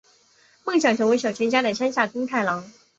[0.65, 2.73] 梦想成为小说家的山下耕太郎！